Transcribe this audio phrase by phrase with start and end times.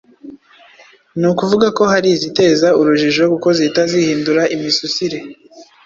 [1.19, 5.17] Ni ukuvuga ko hari iziteza urujijo kuko zihita zihindura imisusire